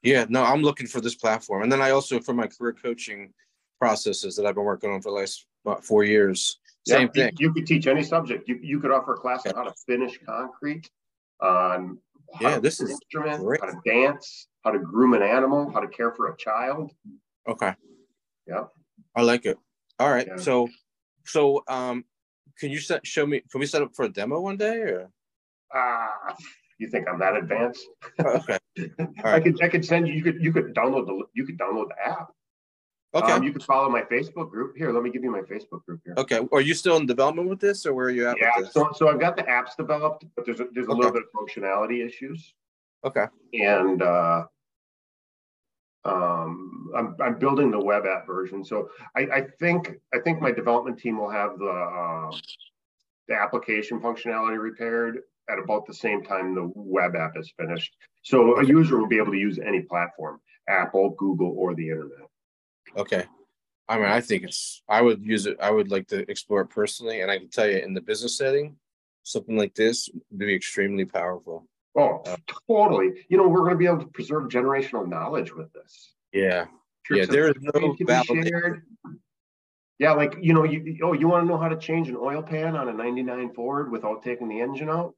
Yeah, 0.03 0.25
no, 0.27 0.43
I'm 0.43 0.61
looking 0.61 0.85
for 0.85 0.99
this 0.99 1.15
platform. 1.15 1.63
And 1.63 1.71
then 1.71 1.81
I 1.81 1.91
also 1.91 2.19
for 2.19 2.33
my 2.33 2.45
career 2.45 2.73
coaching, 2.73 3.33
processes 3.83 4.37
that 4.37 4.45
I've 4.45 4.55
been 4.55 4.63
working 4.63 4.91
on 4.91 5.01
for 5.01 5.09
the 5.09 5.15
last 5.15 5.45
about 5.65 5.83
four 5.83 6.05
years. 6.05 6.59
Same 6.87 7.09
yeah, 7.13 7.25
thing. 7.25 7.33
You, 7.37 7.47
you, 7.47 7.53
could 7.53 7.67
teach 7.67 7.85
any 7.85 8.01
subject. 8.01 8.47
You, 8.47 8.57
you 8.61 8.79
could 8.79 8.91
offer 8.91 9.13
a 9.13 9.17
class 9.17 9.45
on 9.45 9.55
how 9.55 9.63
to 9.63 9.73
finish 9.85 10.17
concrete, 10.25 10.89
on 11.41 11.97
yeah, 12.39 12.59
this 12.59 12.79
is 12.79 12.91
instrument, 12.91 13.43
great. 13.43 13.59
how 13.59 13.67
to 13.67 13.77
dance, 13.85 14.47
how 14.63 14.71
to 14.71 14.79
groom 14.79 15.13
an 15.13 15.21
animal, 15.21 15.69
how 15.69 15.81
to 15.81 15.87
care 15.89 16.11
for 16.11 16.29
a 16.29 16.37
child. 16.37 16.91
Okay. 17.47 17.73
Yeah. 18.47 18.63
I 19.17 19.21
like 19.21 19.45
it. 19.45 19.57
All 19.99 20.09
right. 20.09 20.27
Yeah. 20.27 20.37
So, 20.37 20.69
so 21.25 21.63
um, 21.67 22.05
can 22.57 22.71
you 22.71 22.79
set, 22.79 23.05
show 23.05 23.25
me? 23.25 23.41
Can 23.51 23.59
we 23.59 23.65
set 23.65 23.81
up 23.81 23.93
for 23.93 24.05
a 24.05 24.09
demo 24.09 24.39
one 24.39 24.55
day 24.55 24.77
or? 24.77 25.09
Ah, 25.73 26.09
uh, 26.29 26.33
you 26.79 26.87
think 26.87 27.07
I'm 27.09 27.19
that 27.19 27.35
advanced? 27.35 27.85
Oh, 28.25 28.41
okay. 28.49 28.59
I 29.25 29.41
could 29.41 29.61
I 29.61 29.67
could 29.67 29.85
send 29.85 30.07
you. 30.07 30.13
You 30.13 30.23
could 30.23 30.37
you 30.41 30.53
could 30.53 30.73
download 30.73 31.05
the 31.05 31.23
you 31.33 31.45
could 31.45 31.57
download 31.57 31.89
the 31.89 32.09
app. 32.11 32.29
Okay. 33.15 33.31
Um, 33.31 33.43
you 33.43 33.51
can 33.51 33.61
follow 33.61 33.89
my 33.89 34.01
Facebook 34.01 34.49
group. 34.49 34.75
Here, 34.75 34.91
let 34.91 35.03
me 35.03 35.11
give 35.11 35.23
you 35.23 35.31
my 35.31 35.41
Facebook 35.41 35.85
group 35.85 36.01
here. 36.03 36.15
Okay. 36.17 36.39
Are 36.51 36.61
you 36.61 36.73
still 36.73 36.97
in 36.97 37.05
development 37.05 37.47
with 37.47 37.59
this, 37.59 37.85
or 37.85 37.93
where 37.93 38.07
are 38.07 38.11
you 38.11 38.27
at? 38.27 38.37
Yeah. 38.39 38.51
So, 38.71 38.89
so 38.95 39.07
I've 39.07 39.19
got 39.19 39.37
the 39.37 39.43
apps 39.43 39.75
developed, 39.77 40.25
but 40.35 40.45
there's 40.45 40.59
a, 40.59 40.65
there's 40.73 40.87
a 40.87 40.91
okay. 40.91 40.97
little 40.97 41.13
bit 41.13 41.23
of 41.23 41.29
functionality 41.35 42.05
issues. 42.05 42.53
Okay. 43.05 43.25
And 43.53 44.01
uh, 44.01 44.45
um, 46.05 46.91
I'm 46.97 47.15
I'm 47.21 47.37
building 47.37 47.69
the 47.69 47.79
web 47.79 48.05
app 48.05 48.25
version. 48.25 48.65
So 48.65 48.89
I, 49.15 49.21
I 49.21 49.47
think 49.59 49.93
I 50.13 50.19
think 50.19 50.41
my 50.41 50.51
development 50.51 50.97
team 50.97 51.17
will 51.19 51.29
have 51.29 51.59
the 51.59 51.69
uh, 51.69 52.31
the 53.27 53.35
application 53.35 53.99
functionality 53.99 54.59
repaired 54.59 55.19
at 55.49 55.59
about 55.59 55.85
the 55.85 55.93
same 55.93 56.23
time 56.23 56.55
the 56.55 56.71
web 56.75 57.15
app 57.15 57.33
is 57.37 57.53
finished. 57.57 57.95
So 58.23 58.57
a 58.57 58.65
user 58.65 58.97
will 58.97 59.07
be 59.07 59.17
able 59.17 59.33
to 59.33 59.37
use 59.37 59.59
any 59.59 59.81
platform, 59.81 60.39
Apple, 60.67 61.11
Google, 61.17 61.53
or 61.57 61.75
the 61.75 61.89
internet. 61.89 62.27
Okay. 62.97 63.25
I 63.87 63.97
mean, 63.97 64.05
I 64.05 64.21
think 64.21 64.43
it's, 64.43 64.81
I 64.87 65.01
would 65.01 65.25
use 65.25 65.45
it, 65.45 65.57
I 65.61 65.69
would 65.69 65.91
like 65.91 66.07
to 66.07 66.29
explore 66.31 66.61
it 66.61 66.69
personally. 66.69 67.21
And 67.21 67.29
I 67.29 67.37
can 67.37 67.49
tell 67.49 67.67
you 67.67 67.77
in 67.77 67.93
the 67.93 68.01
business 68.01 68.37
setting, 68.37 68.77
something 69.23 69.57
like 69.57 69.75
this 69.75 70.09
would 70.31 70.39
be 70.39 70.55
extremely 70.55 71.05
powerful. 71.05 71.67
Oh, 71.95 72.21
uh, 72.25 72.37
totally. 72.67 73.25
You 73.29 73.37
know, 73.37 73.47
we're 73.47 73.59
going 73.59 73.71
to 73.71 73.77
be 73.77 73.85
able 73.85 73.99
to 73.99 74.07
preserve 74.07 74.49
generational 74.49 75.07
knowledge 75.07 75.53
with 75.53 75.71
this. 75.73 76.13
Yeah. 76.31 76.65
yeah. 77.11 77.25
There 77.25 77.49
is 77.49 77.55
no 77.59 77.95
shared. 77.97 78.83
Yeah. 79.99 80.13
Like, 80.13 80.37
you 80.41 80.53
know, 80.53 80.63
you, 80.63 80.97
oh, 81.03 81.13
you 81.13 81.27
want 81.27 81.45
to 81.45 81.47
know 81.47 81.59
how 81.59 81.69
to 81.69 81.77
change 81.77 82.09
an 82.09 82.17
oil 82.17 82.41
pan 82.41 82.75
on 82.75 82.89
a 82.89 82.93
99 82.93 83.53
Ford 83.53 83.91
without 83.91 84.23
taking 84.23 84.47
the 84.47 84.61
engine 84.61 84.89
out? 84.89 85.13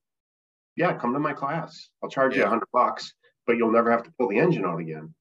Yeah. 0.75 0.93
Come 0.97 1.13
to 1.13 1.19
my 1.19 1.33
class. 1.33 1.89
I'll 2.03 2.09
charge 2.09 2.33
yeah. 2.33 2.41
you 2.41 2.45
a 2.45 2.49
hundred 2.49 2.67
bucks, 2.73 3.13
but 3.47 3.57
you'll 3.57 3.71
never 3.71 3.91
have 3.91 4.03
to 4.03 4.11
pull 4.17 4.27
the 4.27 4.39
engine 4.39 4.65
out 4.65 4.79
again. 4.79 5.13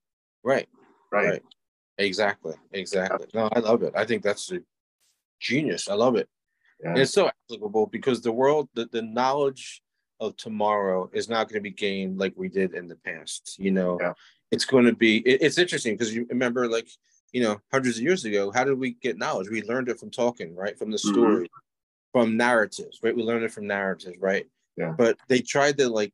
Right. 0.43 0.69
Right. 1.13 1.29
right. 1.29 1.43
Exactly. 1.99 2.55
Exactly. 2.73 3.27
No, 3.35 3.49
I 3.53 3.61
love 3.61 3.83
it. 3.83 3.93
I 3.97 4.05
think 4.05 4.23
that's 4.23 4.51
a 4.53 4.61
genius. 5.41 5.89
I 5.89 5.95
love 5.95 6.17
it. 6.17 6.29
Yeah. 6.83 6.97
It's 6.97 7.13
so 7.13 7.29
applicable 7.29 7.87
because 7.87 8.21
the 8.21 8.33
world, 8.33 8.69
the, 8.75 8.87
the 8.87 9.03
knowledge 9.03 9.83
of 10.21 10.37
tomorrow 10.37 11.11
is 11.13 11.29
not 11.29 11.49
going 11.49 11.61
to 11.61 11.63
be 11.63 11.71
gained 11.71 12.19
like 12.19 12.33
we 12.37 12.49
did 12.49 12.75
in 12.75 12.89
the 12.89 12.97
past. 12.97 13.57
You 13.59 13.71
know, 13.71 13.99
yeah. 14.01 14.13
it's 14.51 14.65
going 14.65 14.85
to 14.85 14.95
be. 14.95 15.19
It, 15.19 15.43
it's 15.43 15.59
interesting 15.59 15.95
because 15.95 16.15
you 16.15 16.27
remember, 16.29 16.69
like 16.69 16.89
you 17.33 17.43
know, 17.43 17.61
hundreds 17.73 17.97
of 17.97 18.03
years 18.03 18.25
ago, 18.25 18.51
how 18.53 18.65
did 18.65 18.79
we 18.79 18.93
get 18.93 19.19
knowledge? 19.19 19.51
We 19.51 19.63
learned 19.63 19.89
it 19.89 19.99
from 19.99 20.11
talking, 20.11 20.55
right? 20.55 20.79
From 20.79 20.91
the 20.91 20.97
mm-hmm. 20.97 21.13
story, 21.13 21.45
mm-hmm. 21.45 22.19
from 22.19 22.37
narratives, 22.37 23.01
right? 23.03 23.15
We 23.15 23.23
learned 23.23 23.45
it 23.45 23.53
from 23.53 23.67
narratives, 23.67 24.19
right? 24.21 24.47
Yeah. 24.77 24.95
But 24.97 25.19
they 25.29 25.41
tried 25.41 25.79
to 25.79 25.89
like 25.89 26.13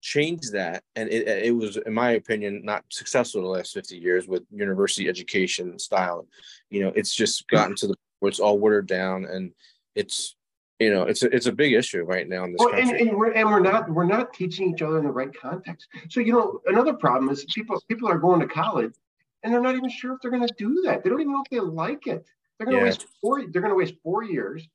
change 0.00 0.50
that, 0.52 0.82
and 0.96 1.08
it, 1.08 1.26
it 1.26 1.54
was, 1.54 1.76
in 1.76 1.94
my 1.94 2.12
opinion, 2.12 2.62
not 2.64 2.84
successful 2.90 3.42
the 3.42 3.48
last 3.48 3.74
fifty 3.74 3.96
years 3.96 4.26
with 4.28 4.42
university 4.50 5.08
education 5.08 5.78
style. 5.78 6.26
You 6.70 6.84
know, 6.84 6.92
it's 6.94 7.14
just 7.14 7.42
mm-hmm. 7.42 7.56
gotten 7.56 7.76
to 7.76 7.88
the 7.88 7.94
where 8.20 8.28
it's 8.28 8.40
all 8.40 8.58
watered 8.58 8.86
down, 8.86 9.24
and 9.24 9.52
it's 9.94 10.36
you 10.78 10.92
know 10.92 11.02
it's 11.02 11.22
a, 11.22 11.34
it's 11.34 11.46
a 11.46 11.52
big 11.52 11.72
issue 11.72 12.02
right 12.02 12.28
now 12.28 12.44
in 12.44 12.52
this 12.52 12.58
well, 12.58 12.70
country. 12.70 13.00
And, 13.00 13.08
and, 13.10 13.18
we're, 13.18 13.32
and 13.32 13.48
we're 13.48 13.60
not 13.60 13.90
we're 13.90 14.04
not 14.04 14.32
teaching 14.32 14.72
each 14.72 14.82
other 14.82 14.98
in 14.98 15.04
the 15.04 15.10
right 15.10 15.34
context. 15.34 15.88
So 16.08 16.20
you 16.20 16.32
know 16.32 16.60
another 16.66 16.94
problem 16.94 17.30
is 17.30 17.44
people 17.54 17.82
people 17.88 18.08
are 18.08 18.18
going 18.18 18.40
to 18.40 18.46
college 18.46 18.94
and 19.42 19.52
they're 19.52 19.60
not 19.60 19.76
even 19.76 19.90
sure 19.90 20.14
if 20.14 20.20
they're 20.20 20.30
going 20.30 20.46
to 20.46 20.54
do 20.56 20.82
that. 20.84 21.02
They 21.02 21.10
don't 21.10 21.20
even 21.20 21.32
know 21.32 21.42
if 21.44 21.50
they 21.50 21.60
like 21.60 22.06
it. 22.06 22.24
They're 22.58 22.66
going 22.66 22.78
to 22.78 22.84
yeah. 22.84 22.90
waste 22.90 23.06
four. 23.20 23.40
They're 23.46 23.62
going 23.62 23.72
to 23.72 23.76
waste 23.76 23.94
four 24.02 24.24
years, 24.24 24.66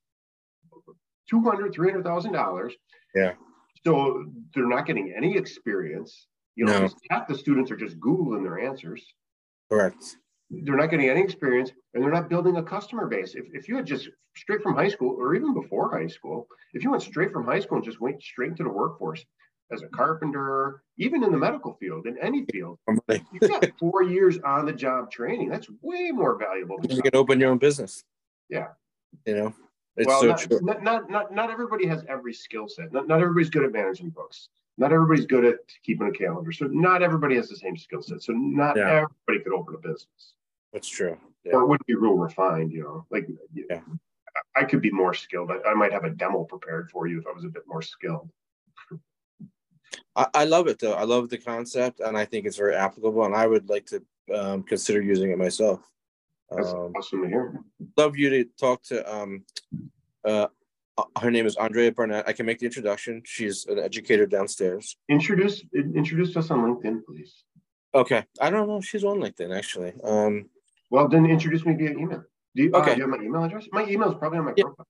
two 1.30 1.42
hundred, 1.42 1.74
three 1.74 1.89
hundred 1.89 2.06
thousand 2.06 2.34
dollars. 2.34 2.74
Yeah. 3.13 3.34
So 3.86 4.25
they're 4.54 4.68
not 4.68 4.86
getting 4.86 5.13
any 5.16 5.36
experience. 5.36 6.28
You 6.56 6.66
know, 6.66 6.82
no. 6.82 6.90
half 7.10 7.28
the 7.28 7.36
students 7.36 7.72
are 7.72 7.75
just 7.75 8.00
googling 8.00 8.44
their 8.44 8.60
answers. 8.60 9.04
Correct 9.72 10.18
they're 10.62 10.78
not 10.78 10.90
getting 10.90 11.10
any 11.10 11.22
experience 11.22 11.72
and 11.94 12.04
they're 12.04 12.12
not 12.12 12.30
building 12.30 12.58
a 12.58 12.63
customer 12.63 13.08
base. 13.08 13.36
If, 13.36 13.46
if 13.54 13.68
you 13.68 13.75
had 13.75 13.86
just 13.86 14.10
straight 14.36 14.62
from 14.62 14.75
high 14.75 14.88
school 14.88 15.16
or 15.18 15.36
even 15.36 15.54
before 15.54 15.92
high 15.92 16.08
school, 16.08 16.48
if 16.74 16.84
you 16.84 16.92
went 16.92 17.04
straight 17.04 17.32
from 17.32 17.46
high 17.46 17.60
school 17.60 17.78
and 17.78 17.86
just 17.86 18.02
went 18.02 18.22
straight 18.22 18.52
into 18.52 18.63
the 18.63 18.70
workforce 18.70 19.25
as 19.72 19.82
a 19.82 19.88
carpenter, 19.88 20.84
even 20.98 21.24
in 21.24 21.32
the 21.32 21.38
medical 21.38 21.74
field, 21.80 22.06
in 22.06 22.18
any 22.22 22.46
field, 22.52 22.78
you 23.10 23.40
got 23.40 23.66
four 23.80 24.04
years 24.04 24.38
on 24.46 24.66
the 24.66 24.74
job 24.74 25.10
training. 25.10 25.50
That's 25.50 25.68
way 25.82 26.12
more 26.12 26.38
valuable. 26.38 26.78
you 26.88 27.02
can 27.02 27.16
open 27.16 27.40
your 27.40 27.50
own 27.50 27.58
business. 27.58 28.04
Yeah. 28.50 28.68
You 29.25 29.36
know, 29.36 29.54
it's 29.96 30.08
well, 30.08 30.22
so 30.22 30.28
not, 30.28 30.40
true. 30.40 30.60
Not, 30.62 30.84
not, 30.84 31.10
not, 31.10 31.34
not 31.34 31.52
everybody 31.52 31.86
has 31.88 32.04
every 32.08 32.34
skill 32.34 32.68
set. 32.68 32.92
Not, 32.92 33.08
not 33.08 33.22
everybody's 33.22 33.50
good 33.50 33.64
at 33.64 33.72
managing 33.72 34.10
books. 34.10 34.50
Not 34.78 34.92
everybody's 34.92 35.28
good 35.28 35.46
at 35.46 35.56
keeping 35.84 36.08
a 36.08 36.12
calendar. 36.12 36.52
So 36.52 36.66
not 36.66 37.04
everybody 37.04 37.36
has 37.36 37.48
the 37.48 37.56
same 37.56 37.78
skill 37.78 38.02
set. 38.02 38.24
So 38.24 38.34
not 38.34 38.76
yeah. 38.76 39.06
everybody 39.28 39.44
could 39.44 39.54
open 39.54 39.76
a 39.76 39.78
business. 39.78 40.34
That's 40.72 40.90
true. 40.90 41.18
Yeah. 41.46 41.54
Or 41.54 41.62
it 41.62 41.68
wouldn't 41.68 41.86
be 41.86 41.94
real 41.94 42.16
refined, 42.16 42.72
you 42.72 42.82
know. 42.82 43.06
Like 43.12 43.28
yeah. 43.54 43.82
I 44.56 44.64
could 44.64 44.82
be 44.82 44.90
more 44.90 45.14
skilled. 45.14 45.52
I, 45.52 45.70
I, 45.70 45.74
might 45.76 45.92
have 45.92 46.06
a 46.06 46.10
demo 46.10 46.44
prepared 46.44 46.90
for 46.90 47.06
you 47.06 47.20
if 47.20 47.28
I 47.28 47.32
was 47.32 47.44
a 47.46 47.50
bit 47.50 47.64
more 47.68 47.84
skilled. 47.84 48.30
I, 50.16 50.28
I, 50.34 50.46
love 50.46 50.68
it 50.68 50.80
though. 50.80 50.94
I 50.94 51.04
love 51.04 51.30
the 51.30 51.38
concept, 51.38 52.00
and 52.00 52.18
I 52.18 52.26
think 52.26 52.48
it's 52.48 52.58
very 52.58 52.76
applicable. 52.76 53.26
And 53.26 53.36
I 53.36 53.46
would 53.46 53.70
like 53.70 53.86
to 53.88 54.04
um, 54.34 54.64
consider 54.64 55.02
using 55.02 55.30
it 55.30 55.38
myself. 55.38 55.82
That's 56.56 56.74
um, 56.74 56.94
awesome 56.96 57.24
to 57.24 57.28
hear. 57.28 57.60
Love 57.98 58.18
you 58.18 58.30
to 58.30 58.46
talk 58.60 58.84
to. 58.84 59.14
Um, 59.14 59.44
uh, 60.26 60.48
her 61.20 61.32
name 61.32 61.46
is 61.46 61.56
Andrea 61.56 61.92
Burnett. 61.92 62.28
I 62.28 62.34
can 62.34 62.46
make 62.46 62.60
the 62.60 62.66
introduction. 62.66 63.22
She's 63.26 63.66
an 63.66 63.80
educator 63.80 64.26
downstairs. 64.26 64.96
Introduce 65.10 65.64
introduce 65.74 66.36
us 66.38 66.52
on 66.52 66.60
LinkedIn, 66.60 67.02
please. 67.06 67.44
Okay, 67.96 68.24
I 68.40 68.50
don't 68.50 68.68
know 68.68 68.78
if 68.78 68.86
she's 68.86 69.04
on 69.04 69.18
LinkedIn 69.18 69.56
actually. 69.56 69.94
Um, 70.04 70.50
well, 70.90 71.08
then 71.08 71.26
introduce 71.26 71.66
me 71.66 71.74
via 71.74 71.92
email. 71.92 72.24
Do 72.56 72.64
you, 72.64 72.72
uh, 72.74 72.80
okay. 72.80 72.92
Uh, 72.92 72.96
do 72.96 73.02
you 73.02 73.10
have 73.10 73.20
my 73.20 73.26
email 73.26 73.44
address? 73.44 73.68
My 73.72 73.86
email 73.86 74.12
is 74.12 74.18
probably 74.18 74.40
on 74.40 74.46
my 74.46 74.54
yeah. 74.56 74.66
profile. 74.66 74.88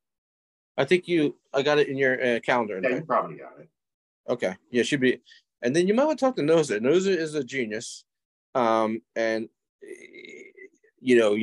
I 0.78 0.86
think 0.86 1.08
you, 1.08 1.38
I 1.54 1.62
got 1.62 1.78
it 1.78 1.88
in 1.88 1.98
your 1.98 2.22
uh, 2.22 2.40
calendar. 2.40 2.80
Yeah, 2.82 2.90
right? 2.90 2.98
you 2.98 3.06
probably 3.06 3.38
got 3.38 3.60
it. 3.60 3.70
Okay. 4.28 4.56
Yeah, 4.72 4.84
she'd 4.84 5.00
be. 5.00 5.22
And 5.62 5.76
then 5.76 5.88
you 5.88 5.94
might 5.94 6.06
want 6.06 6.20
to 6.20 6.26
talk 6.26 6.36
to 6.36 6.42
Noza. 6.42 6.80
Noza 6.80 7.16
is 7.16 7.36
a 7.36 7.44
genius. 7.44 8.04
Um, 8.56 9.02
and, 9.16 9.48
you 11.04 11.18
know, 11.18 11.38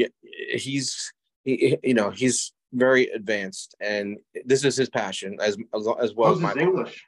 he's, 0.55 1.13
he, 1.45 1.77
you 1.83 1.95
know, 1.95 2.11
he's 2.11 2.53
very 2.73 3.09
advanced 3.09 3.75
and 3.81 4.19
this 4.45 4.65
is 4.65 4.77
his 4.77 4.89
passion 4.89 5.39
as, 5.41 5.57
as 6.01 6.15
well 6.15 6.33
as 6.33 6.41
my 6.41 6.55
English. 6.55 7.05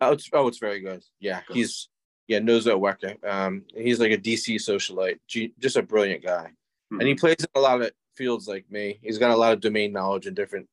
Oh, 0.00 0.12
it's, 0.12 0.28
oh, 0.32 0.48
it's 0.48 0.58
very 0.58 0.80
good. 0.80 1.02
Yeah. 1.20 1.40
Good. 1.46 1.56
He's, 1.56 1.88
yeah, 2.26 2.38
Nozo 2.38 2.78
Wecker. 2.78 3.22
Um, 3.28 3.64
he's 3.74 4.00
like 4.00 4.12
a 4.12 4.18
DC 4.18 4.56
socialite, 4.56 5.18
just 5.58 5.76
a 5.76 5.82
brilliant 5.82 6.24
guy, 6.24 6.46
mm-hmm. 6.46 7.00
and 7.00 7.08
he 7.08 7.14
plays 7.14 7.36
in 7.38 7.46
a 7.54 7.60
lot 7.60 7.82
of 7.82 7.90
fields 8.16 8.48
like 8.48 8.64
me. 8.70 8.98
He's 9.02 9.18
got 9.18 9.30
a 9.30 9.36
lot 9.36 9.52
of 9.52 9.60
domain 9.60 9.92
knowledge 9.92 10.26
in 10.26 10.34
different 10.34 10.66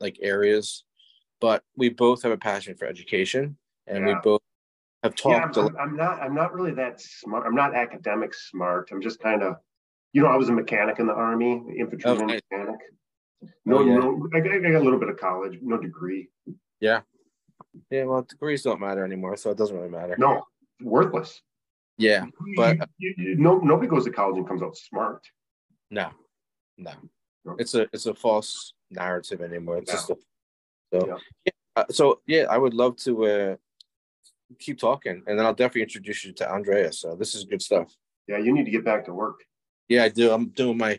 like 0.00 0.18
areas, 0.20 0.84
but 1.40 1.62
we 1.76 1.88
both 1.88 2.22
have 2.22 2.32
a 2.32 2.36
passion 2.36 2.76
for 2.76 2.86
education, 2.86 3.56
and 3.86 4.06
yeah. 4.06 4.14
we 4.14 4.20
both 4.22 4.42
have 5.02 5.14
talked. 5.14 5.56
Yeah, 5.56 5.62
I'm, 5.62 5.76
I'm, 5.78 5.96
not. 5.96 6.20
I'm 6.20 6.34
not 6.34 6.52
really 6.52 6.72
that 6.72 7.00
smart. 7.00 7.46
I'm 7.46 7.54
not 7.54 7.74
academic 7.74 8.34
smart. 8.34 8.90
I'm 8.92 9.00
just 9.00 9.20
kind 9.20 9.42
of, 9.42 9.56
you 10.12 10.22
know, 10.22 10.28
I 10.28 10.36
was 10.36 10.48
a 10.48 10.52
mechanic 10.52 10.98
in 10.98 11.06
the 11.06 11.12
army, 11.12 11.62
infantryman 11.78 12.24
okay. 12.24 12.40
mechanic. 12.50 12.80
No, 13.64 13.78
oh, 13.78 13.84
yeah. 13.84 13.94
no, 13.98 14.28
I, 14.34 14.38
I 14.38 14.70
got 14.72 14.80
a 14.80 14.84
little 14.84 14.98
bit 14.98 15.08
of 15.08 15.16
college, 15.16 15.58
no 15.62 15.78
degree. 15.78 16.28
Yeah. 16.80 17.00
Yeah, 17.90 18.04
well, 18.04 18.22
degrees 18.22 18.62
don't 18.62 18.80
matter 18.80 19.04
anymore, 19.04 19.36
so 19.36 19.50
it 19.50 19.58
doesn't 19.58 19.76
really 19.76 19.90
matter. 19.90 20.16
No, 20.18 20.44
worthless. 20.82 21.40
Yeah, 21.96 22.26
but 22.56 22.78
you, 22.98 23.14
you, 23.16 23.36
no, 23.36 23.58
nobody 23.58 23.88
goes 23.88 24.04
to 24.04 24.10
college 24.10 24.36
and 24.36 24.46
comes 24.46 24.62
out 24.62 24.76
smart. 24.76 25.26
No, 25.90 26.10
no, 26.76 26.92
it's 27.58 27.74
a 27.74 27.88
it's 27.92 28.06
a 28.06 28.14
false 28.14 28.72
narrative 28.90 29.40
anymore. 29.40 29.78
It's 29.78 29.90
no. 29.90 29.94
just 29.94 30.10
a, 30.10 30.16
so 30.92 31.06
yeah. 31.08 31.16
yeah. 31.44 31.52
Uh, 31.74 31.84
so 31.90 32.20
yeah, 32.26 32.44
I 32.48 32.56
would 32.56 32.74
love 32.74 32.96
to 32.98 33.26
uh, 33.26 33.56
keep 34.60 34.78
talking, 34.78 35.22
and 35.26 35.38
then 35.38 35.44
I'll 35.44 35.54
definitely 35.54 35.82
introduce 35.82 36.24
you 36.24 36.32
to 36.34 36.50
Andrea. 36.50 36.92
So 36.92 37.16
this 37.16 37.34
is 37.34 37.44
good 37.44 37.62
stuff. 37.62 37.92
Yeah, 38.28 38.38
you 38.38 38.52
need 38.52 38.64
to 38.64 38.70
get 38.70 38.84
back 38.84 39.04
to 39.06 39.12
work. 39.12 39.40
Yeah, 39.88 40.04
I 40.04 40.08
do. 40.08 40.30
I'm 40.30 40.48
doing 40.50 40.76
my. 40.76 40.98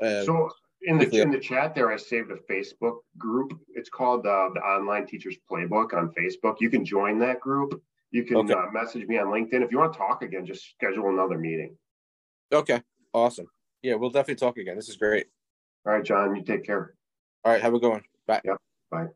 Uh, 0.00 0.24
so 0.24 0.50
in 0.82 0.98
the 0.98 1.20
in 1.20 1.30
the 1.30 1.38
chat 1.38 1.74
there, 1.74 1.92
I 1.92 1.96
saved 1.96 2.30
a 2.30 2.36
Facebook 2.52 2.98
group. 3.16 3.58
It's 3.74 3.88
called 3.88 4.26
uh, 4.26 4.50
the 4.54 4.60
Online 4.60 5.06
Teachers 5.06 5.36
Playbook 5.50 5.94
on 5.94 6.12
Facebook. 6.18 6.56
You 6.60 6.70
can 6.70 6.84
join 6.84 7.18
that 7.20 7.40
group 7.40 7.82
you 8.14 8.22
can 8.22 8.36
okay. 8.36 8.54
uh, 8.54 8.70
message 8.72 9.08
me 9.08 9.18
on 9.18 9.26
LinkedIn. 9.26 9.60
If 9.60 9.72
you 9.72 9.78
want 9.78 9.92
to 9.92 9.98
talk 9.98 10.22
again, 10.22 10.46
just 10.46 10.70
schedule 10.70 11.08
another 11.08 11.36
meeting. 11.36 11.76
Okay. 12.52 12.80
Awesome. 13.12 13.48
Yeah, 13.82 13.96
we'll 13.96 14.10
definitely 14.10 14.36
talk 14.36 14.56
again. 14.56 14.76
This 14.76 14.88
is 14.88 14.96
great. 14.96 15.26
All 15.84 15.94
right, 15.94 16.04
John, 16.04 16.36
you 16.36 16.44
take 16.44 16.64
care. 16.64 16.94
All 17.44 17.50
right. 17.50 17.60
Have 17.60 17.74
a 17.74 17.80
good 17.80 17.90
one. 17.90 18.04
Bye. 18.28 18.40
Yep. 18.44 18.56
Bye. 18.92 19.06